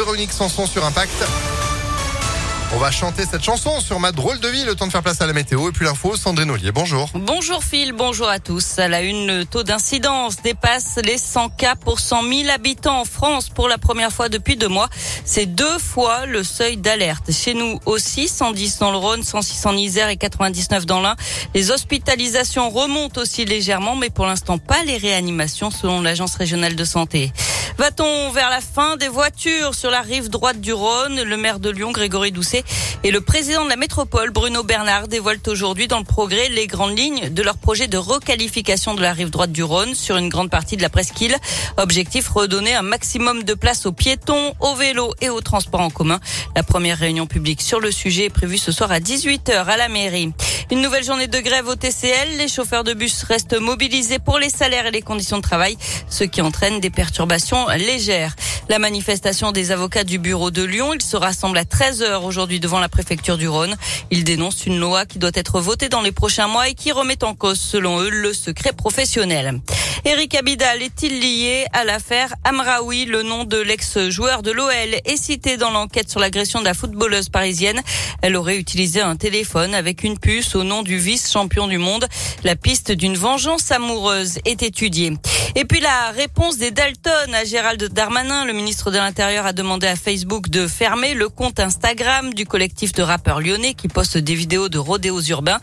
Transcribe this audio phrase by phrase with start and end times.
[0.00, 1.59] Véronique Sanson sur Impact.
[2.72, 5.20] On va chanter cette chanson sur ma drôle de vie, le temps de faire place
[5.20, 7.10] à la météo et puis l'info, Sandrine Ollier, bonjour.
[7.14, 8.78] Bonjour Phil, bonjour à tous.
[8.78, 13.04] À la une, le taux d'incidence dépasse les 100 cas pour 100 000 habitants en
[13.04, 14.88] France pour la première fois depuis deux mois.
[15.24, 17.32] C'est deux fois le seuil d'alerte.
[17.32, 21.16] Chez nous aussi, 110 dans le Rhône, 106 en Isère et 99 dans l'Ain.
[21.56, 26.84] Les hospitalisations remontent aussi légèrement, mais pour l'instant pas les réanimations selon l'Agence régionale de
[26.84, 27.32] santé.
[27.78, 31.22] Va-t-on vers la fin des voitures sur la rive droite du Rhône?
[31.22, 32.59] Le maire de Lyon, Grégory Doucet,
[33.02, 36.96] et le président de la métropole, Bruno Bernard, dévoilent aujourd'hui dans le progrès les grandes
[36.98, 40.50] lignes de leur projet de requalification de la rive droite du Rhône sur une grande
[40.50, 41.36] partie de la presqu'île.
[41.76, 46.20] Objectif, redonner un maximum de place aux piétons, aux vélos et aux transports en commun.
[46.56, 49.88] La première réunion publique sur le sujet est prévue ce soir à 18h à la
[49.88, 50.32] mairie.
[50.72, 52.36] Une nouvelle journée de grève au TCL.
[52.38, 55.76] Les chauffeurs de bus restent mobilisés pour les salaires et les conditions de travail,
[56.08, 58.36] ce qui entraîne des perturbations légères.
[58.68, 62.78] La manifestation des avocats du bureau de Lyon, ils se rassemblent à 13h aujourd'hui devant
[62.78, 63.74] la préfecture du Rhône.
[64.12, 67.24] Ils dénoncent une loi qui doit être votée dans les prochains mois et qui remet
[67.24, 69.60] en cause, selon eux, le secret professionnel.
[70.04, 74.70] Eric Abidal est-il lié à l'affaire Amraoui Le nom de l'ex-joueur de l'OL
[75.04, 77.80] est cité dans l'enquête sur l'agression de la footballeuse parisienne.
[78.22, 82.06] Elle aurait utilisé un téléphone avec une puce au nom du vice-champion du monde.
[82.44, 85.12] La piste d'une vengeance amoureuse est étudiée.
[85.56, 89.86] Et puis la réponse des Dalton à Gérald Darmanin, le ministre de l'Intérieur a demandé
[89.86, 94.34] à Facebook de fermer le compte Instagram du collectif de rappeurs lyonnais qui poste des
[94.34, 95.58] vidéos de rodéos urbains.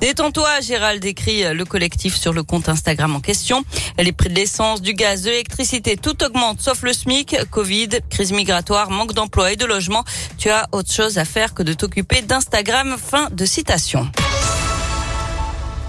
[0.00, 3.64] Détends-toi, Gérald écrit le collectif sur le compte Instagram en question.
[3.98, 8.32] Les prix de l'essence, du gaz, de l'électricité, tout augmente sauf le SMIC, Covid, crise
[8.32, 10.04] migratoire, manque d'emploi et de logement.
[10.38, 12.96] Tu as autre chose à faire que de t'occuper d'Instagram.
[12.98, 14.10] Fin de citation.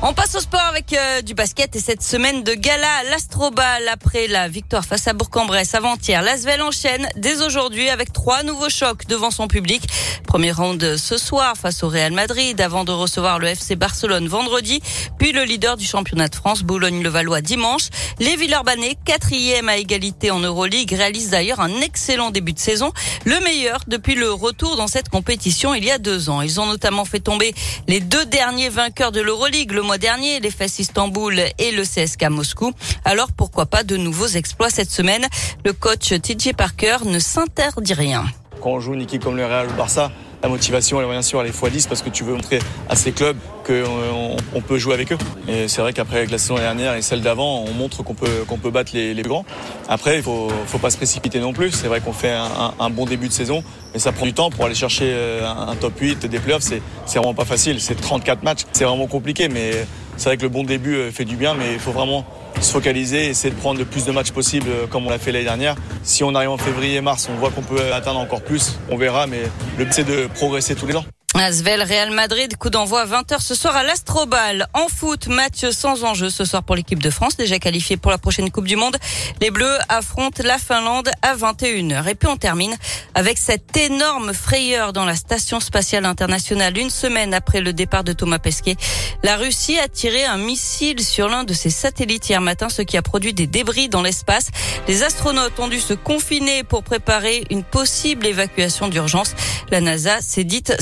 [0.05, 3.87] On passe au sport avec euh, du basket et cette semaine de gala à l'Astrobal
[3.87, 6.21] après la victoire face à Bourg-en-Bresse avant-hier.
[6.21, 9.81] L'Asvel enchaîne dès aujourd'hui avec trois nouveaux chocs devant son public.
[10.27, 14.81] Premier round ce soir face au Real Madrid avant de recevoir le FC Barcelone vendredi,
[15.17, 17.87] puis le leader du championnat de France Boulogne-le-Valois dimanche.
[18.19, 22.91] Les Villeurbanais, quatrième à égalité en Euroleague, réalisent d'ailleurs un excellent début de saison,
[23.23, 26.41] le meilleur depuis le retour dans cette compétition il y a deux ans.
[26.41, 27.55] Ils ont notamment fait tomber
[27.87, 32.71] les deux derniers vainqueurs de l'Euroleague le dernier, les Fesses Istanbul et le CSK Moscou.
[33.05, 35.25] Alors pourquoi pas de nouveaux exploits cette semaine?
[35.65, 38.25] Le coach TJ Parker ne s'interdit rien.
[38.61, 40.11] Quand on joue une comme le Real Barça,
[40.43, 42.59] la motivation, elle bien sûr, elle est x10 parce que tu veux montrer
[42.89, 45.17] à ces clubs qu'on on peut jouer avec eux.
[45.47, 48.57] Et c'est vrai qu'après la saison dernière et celle d'avant, on montre qu'on peut, qu'on
[48.57, 49.45] peut battre les, grands.
[49.87, 51.71] Après, il faut, faut pas se précipiter non plus.
[51.71, 54.49] C'est vrai qu'on fait un, un, bon début de saison, mais ça prend du temps
[54.49, 56.63] pour aller chercher euh, un, top 8 des playoffs.
[56.63, 57.79] C'est, c'est vraiment pas facile.
[57.79, 58.63] C'est 34 matchs.
[58.73, 59.71] C'est vraiment compliqué, mais
[60.17, 62.25] c'est vrai que le bon début euh, fait du bien, mais il faut vraiment
[62.61, 65.31] se focaliser, essayer de prendre le plus de matchs possible euh, comme on l'a fait
[65.31, 65.75] l'année dernière.
[66.03, 69.41] Si on arrive en février-mars, on voit qu'on peut atteindre encore plus, on verra, mais
[69.77, 71.05] le but c'est de progresser tous les ans.
[71.43, 74.65] Asvel Real Madrid, coup d'envoi 20h ce soir à l'Astrobal.
[74.73, 78.17] En foot, match sans enjeu ce soir pour l'équipe de France, déjà qualifiée pour la
[78.17, 78.95] prochaine Coupe du Monde.
[79.41, 82.07] Les Bleus affrontent la Finlande à 21h.
[82.07, 82.73] Et puis on termine
[83.13, 88.13] avec cette énorme frayeur dans la station spatiale internationale une semaine après le départ de
[88.13, 88.77] Thomas Pesquet.
[89.21, 92.95] La Russie a tiré un missile sur l'un de ses satellites hier matin, ce qui
[92.95, 94.47] a produit des débris dans l'espace.
[94.87, 99.35] Les astronautes ont dû se confiner pour préparer une possible évacuation d'urgence.
[99.71, 100.75] La NASA s'est dite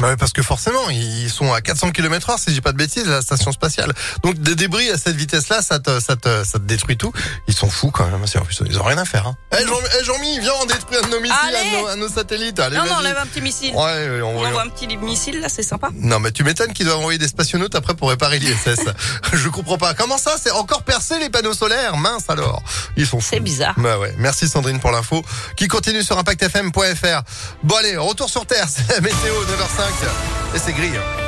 [0.00, 3.06] bah parce que forcément, ils sont à 400 km heure, si j'ai pas de bêtises,
[3.06, 3.92] la station spatiale.
[4.22, 7.12] Donc des débris à cette vitesse-là, ça te, ça, te, ça te détruit tout.
[7.48, 8.24] Ils sont fous quand même.
[8.66, 9.26] Ils ont rien à faire.
[9.26, 9.36] Hein.
[9.52, 12.08] Eh, Jean, eh, Jean-Mi, viens, on détruit un de nos missiles, à nos, à nos,
[12.08, 12.58] satellites.
[12.58, 13.74] Allez, non, non, on enlève un petit missile.
[13.74, 15.90] Ouais, on, on envoie un petit missile, là, c'est sympa.
[15.94, 18.80] Non, mais tu m'étonnes qu'ils doivent envoyer des spationautes après pour réparer l'ISS.
[19.32, 19.94] Je comprends pas.
[19.94, 21.96] Comment ça, c'est encore percé les panneaux solaires?
[21.96, 22.62] Mince alors.
[22.96, 23.28] Ils sont fous.
[23.30, 23.74] C'est bizarre.
[23.78, 24.14] Bah ouais.
[24.18, 25.24] Merci Sandrine pour l'info.
[25.56, 27.22] Qui continue sur ImpactFM.fr.
[27.62, 29.00] Bon allez, retour sur Terre, c'est la
[29.34, 31.23] météo 9h05 et c'est gris.